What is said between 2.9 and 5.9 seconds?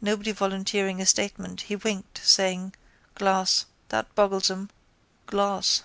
—Glass. That boggles 'em. Glass.